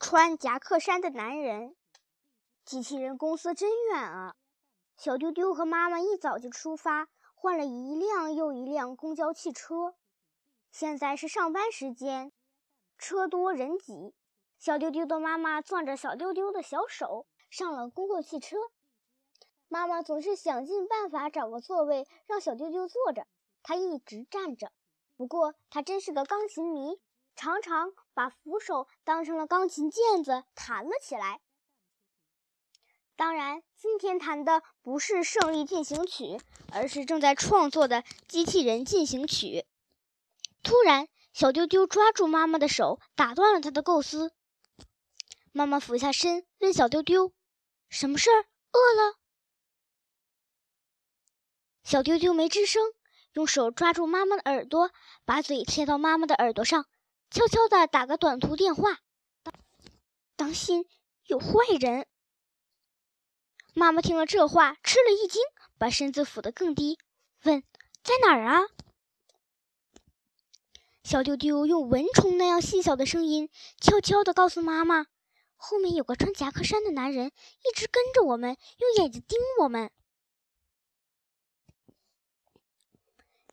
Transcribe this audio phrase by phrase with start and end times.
[0.00, 1.74] 穿夹克衫的男人，
[2.64, 4.36] 机器人公司真远啊！
[4.96, 9.96] 小丢丢和妈妈一早就出发，换了一辆又一辆公交汽车。
[10.70, 12.32] 现在是上班时间，
[12.96, 14.14] 车多人挤。
[14.56, 18.56] 小丢丢的妈妈攥着小丢丢的小手上了公共汽车。
[19.66, 23.26] 妈妈总是想尽办法找个座位让小丢丢坐着，
[23.64, 24.70] 他一直站着。
[25.16, 27.00] 不过他真是个钢琴迷。
[27.36, 31.40] 常常把扶手当成了钢琴键子弹了起来。
[33.14, 36.24] 当然，今天弹的不是《胜利进行曲》，
[36.72, 39.46] 而是正在创作的《机器人进行曲》。
[40.64, 44.32] 突然，小丢丢抓住妈妈的手，打断了他的构思。
[45.52, 47.32] 妈妈俯下身问小丢丢
[47.88, 48.46] ：“什么事儿？
[48.72, 49.14] 饿了？”
[51.86, 52.82] 小丢丢没吱声，
[53.34, 54.90] 用手抓住妈妈的耳朵，
[55.24, 56.84] 把嘴贴到妈妈的耳朵上。
[57.30, 59.00] 悄悄地打个短途电话，
[59.42, 59.54] 当
[60.34, 60.86] 当心
[61.26, 61.46] 有坏
[61.78, 62.06] 人。
[63.74, 65.42] 妈妈听了这话，吃了一惊，
[65.76, 66.98] 把身子俯得更低，
[67.44, 67.62] 问
[68.02, 68.62] ：“在哪儿啊？”
[71.04, 75.06] 小丢丢用蚊虫那样细小的声音，悄悄地告诉妈妈
[75.56, 79.92] ：“后面有个穿夹克衫的男人，一直跟着我们，用眼睛盯我们。”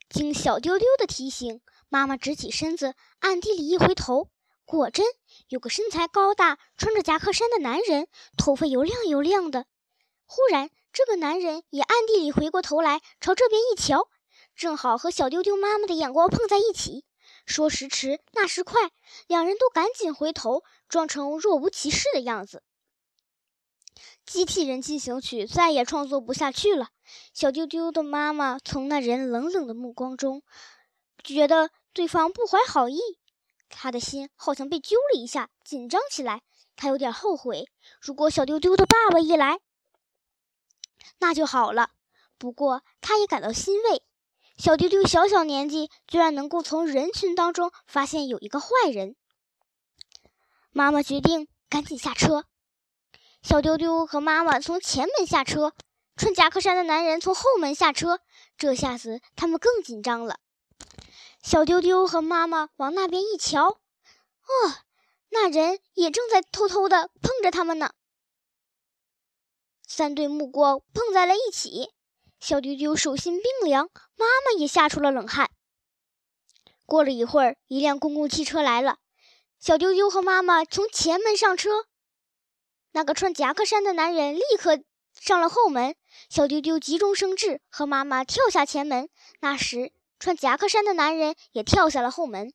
[0.09, 1.61] 经小丢丢的提醒。
[1.95, 4.27] 妈妈直起身子，暗地里一回头，
[4.65, 5.05] 果真
[5.47, 9.65] 有个身材高大、穿着夹克衫的男人，头发油亮油亮的。
[10.25, 14.09] 忽然，这个男人也暗地里回过头来，朝这边一瞧，
[14.57, 17.05] 正好和小丢丢妈妈的眼光碰在一起。
[17.45, 18.91] 说时迟，那时快，
[19.27, 22.61] 两人都赶紧回头，装成若无其事的样子。
[24.25, 26.89] 机器人进行曲再也创作不下去了。
[27.33, 30.43] 小丢丢的妈妈从那人冷冷的目光中，
[31.23, 31.69] 觉得。
[31.95, 32.99] 对方不怀好意，
[33.69, 36.41] 他的心好像被揪了一下，紧张起来。
[36.75, 37.69] 他有点后悔，
[38.01, 39.61] 如果小丢丢的爸爸一来，
[41.19, 41.91] 那就好了。
[42.37, 44.03] 不过他也感到欣慰，
[44.57, 49.15] 小丢丢小小年纪，居然能够从人群当中发现有一个坏人。
[50.71, 52.43] 妈妈决定赶紧下车。
[53.41, 55.71] 小丢丢和妈妈从前门下车，
[56.17, 58.19] 穿夹克衫的男人从后门下车。
[58.57, 60.41] 这下子他们更紧张了。
[61.45, 63.77] 小丢丢和妈妈往那边一瞧，哦，
[65.29, 67.91] 那人也正在偷偷的碰着他们呢。
[69.87, 71.91] 三对目光碰在了一起，
[72.39, 75.51] 小丢丢手心冰凉，妈妈也吓出了冷汗。
[76.87, 78.97] 过了一会儿，一辆公共汽车来了，
[79.59, 81.85] 小丢丢和妈妈从前门上车，
[82.93, 84.79] 那个穿夹克衫的男人立刻
[85.13, 85.95] 上了后门。
[86.27, 89.07] 小丢丢急中生智，和妈妈跳下前门。
[89.41, 89.93] 那时。
[90.19, 92.53] 穿夹克衫的男人也跳下了后门。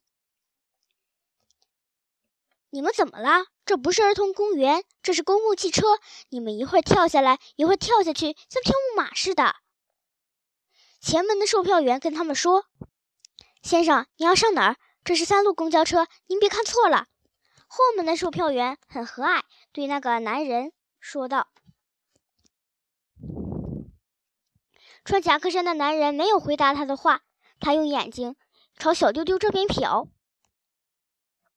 [2.70, 3.46] 你们怎么了？
[3.64, 5.98] 这不是儿童公园，这是公共汽车。
[6.28, 9.56] 你们一会儿跳下来，一会儿跳下去，像跳木马似的。
[11.00, 12.66] 前门的售票员跟他们说
[13.62, 14.76] ：“先生，你要上哪儿？
[15.02, 17.06] 这是三路公交车，您别看错了。”
[17.66, 21.48] 后门的售票员很和蔼，对那个男人说道。
[25.04, 27.22] 穿夹克衫的男人没有回答他的话。
[27.60, 28.34] 他用眼睛
[28.78, 30.08] 朝小丢丢这边瞟。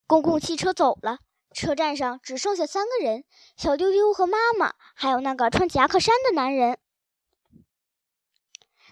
[0.05, 1.19] 公共汽车走了，
[1.51, 3.23] 车站上只剩下三个人：
[3.55, 6.77] 小丢丢和妈妈，还有那个穿夹克衫的男人。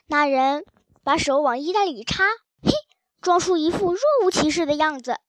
[0.08, 0.66] 那人
[1.04, 2.24] 把手往衣袋里一插，
[2.64, 2.72] 嘿，
[3.22, 5.20] 装出一副若无其事的样子。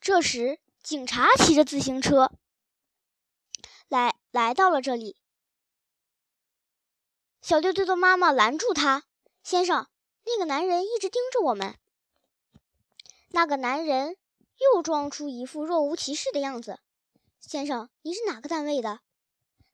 [0.00, 2.32] 这时，警察骑着自行车
[3.88, 5.16] 来来到了这里。
[7.42, 9.04] 小丢丢的妈妈拦住他
[9.42, 9.88] ：“先生，
[10.24, 11.76] 那个男人一直盯着我们。”
[13.32, 14.16] 那个男人
[14.58, 16.80] 又装出一副若无其事的样子
[17.40, 19.00] ：“先生，你是哪个单位的？”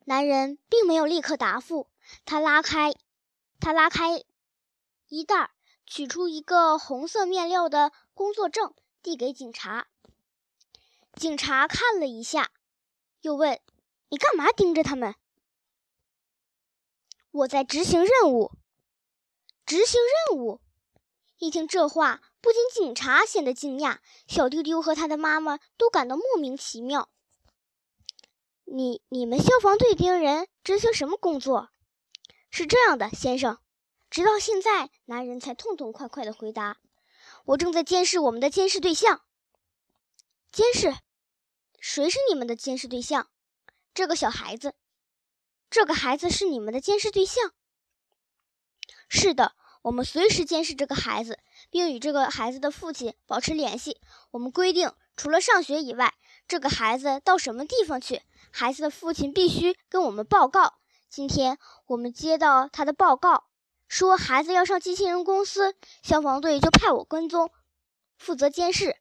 [0.04, 1.90] 男人并没有立刻答复，
[2.24, 2.94] 他拉开
[3.58, 4.22] 他拉开
[5.08, 5.50] 衣袋，
[5.84, 9.88] 取出一个红色面料的工作证，递给警察。
[11.14, 12.52] 警察看了一下，
[13.22, 13.60] 又问
[14.10, 15.16] ：“你干嘛盯着他们？”
[17.36, 18.52] 我在执行任务。
[19.66, 20.00] 执行
[20.30, 20.60] 任务。
[21.38, 27.10] 一听这话，不仅警察显得惊讶，小丢丢和他的妈妈都感到莫名其妙。
[28.64, 31.68] 你、你们消防队兵人执行什么工作？
[32.50, 33.58] 是这样的，先生。
[34.08, 36.78] 直到现在，男人才痛痛快快地回答
[37.44, 39.20] ：“我正在监视我们的监视对象。”
[40.50, 40.96] 监视？
[41.80, 43.28] 谁是你们的监视对象？
[43.92, 44.74] 这个小孩子。
[45.68, 47.52] 这个孩子是你们的监视对象。
[49.08, 51.38] 是的，我们随时监视这个孩子，
[51.70, 54.00] 并与这个孩子的父亲保持联系。
[54.30, 56.14] 我们规定，除了上学以外，
[56.48, 60.78] 这个孩子到什么地方去，孩子的父亲必须跟我们报告。
[61.08, 63.44] 今天我们接到他的报告，
[63.88, 67.50] 说孩子要上机器人公司，消防队就派我跟踪，
[68.18, 68.96] 负责监视。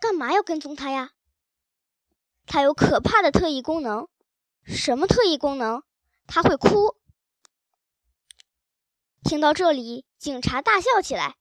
[0.00, 1.12] 干嘛要跟踪他呀？
[2.46, 4.08] 他有可怕的特异功能。
[4.64, 5.82] 什么特异功能？
[6.26, 6.96] 他会哭。
[9.22, 11.36] 听到这里，警察大笑起来。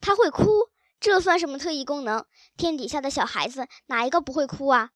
[0.00, 0.70] 他会哭，
[1.00, 2.26] 这算什么特异功能？
[2.56, 4.90] 天底下的小孩子哪一个不会哭啊？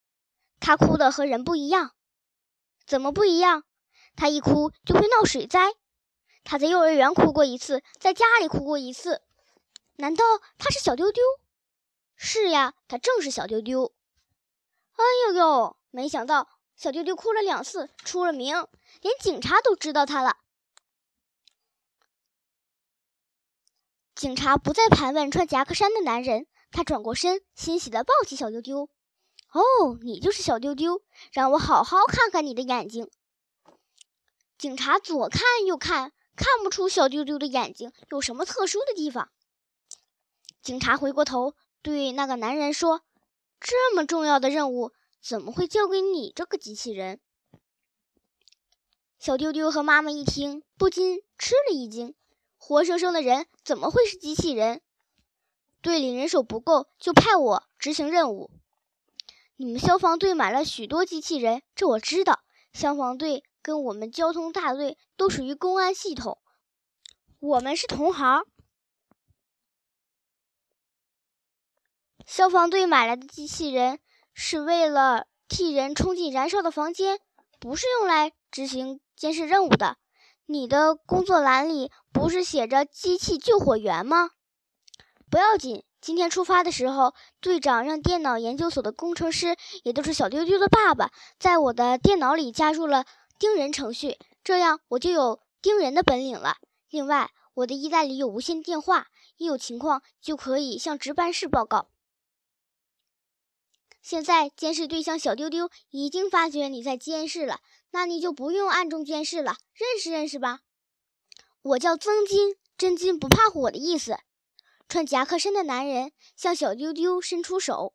[0.61, 1.93] 他哭的和人不一样，
[2.87, 3.65] 怎么不一样？
[4.15, 5.75] 他一哭就会闹水灾。
[6.45, 9.23] 他在幼儿园哭过一次，在家里哭过一次。
[9.97, 10.25] 难道
[10.59, 11.23] 他是小丢丢？
[12.17, 13.93] 是呀，他正是小丢丢。
[14.95, 16.49] 哎呦呦，没想到
[16.83, 18.57] 小丢丢哭了两次，出了名，
[19.03, 20.39] 连警察都知道他了。
[24.17, 28.89] 警察不再盘问穿夹克衫的男人，他转过身，欣喜地抱起小丢丢。
[29.55, 33.09] “哦，你就是小丢丢，让我好好看看你的眼睛。”
[34.59, 39.31] 警察左看右看，看不出小丢丢的眼睛有什么特殊的地方。
[40.61, 43.03] 警察回过头对那个男人说
[43.61, 44.91] ：“这么重要的任务，
[45.23, 47.21] 怎么会交给你这个机器人？”
[49.19, 52.15] 小丢丢和妈妈一听，不禁吃了一惊。
[52.59, 54.83] 活生生的人怎么会是机器人？
[55.81, 58.51] 队里人手不够，就派我执行任务。
[59.57, 62.41] 你们消防队买了许多机器人，这我知道。
[62.73, 66.41] 消防队跟我们交通大队都属于公安系统，
[67.39, 68.45] 我们是同行。
[72.27, 74.01] 消防队买来的机器人
[74.35, 77.21] 是为了替人冲进燃烧的房间，
[77.61, 79.97] 不是用来执行监视任务的。
[80.47, 84.31] 你的工作栏里不是写着“机器救火员”吗？
[85.31, 93.07] 不要紧，今天出发的时候，队长让电脑研究所的工程师，也都是小丢丢的爸爸，在我的电脑里加入了
[93.39, 96.57] 盯人程序，这样我就有盯人的本领了。
[96.91, 99.07] 另外，我的衣袋里有无线电话，
[99.37, 101.89] 一有情况就可以向值班室报告。
[104.03, 107.61] 现在监视对象小丢丢已经发觉你在监视了。
[107.93, 110.61] 那你就不用暗中监视了，认识认识吧。
[111.61, 114.19] 我叫曾金，真金不怕火的意思。
[114.89, 117.95] 穿夹克衫的男人向小丢丢伸出手。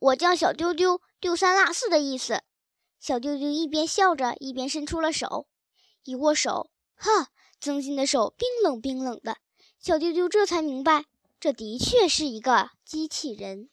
[0.00, 2.42] 我叫小丢丢，丢三落四的意思。
[2.98, 5.46] 小丢丢一边笑着，一边伸出了手。
[6.04, 7.28] 一握手，哈，
[7.60, 9.36] 曾金的手冰冷冰冷的。
[9.78, 11.04] 小丢丢这才明白，
[11.38, 13.68] 这的确是一个机器人。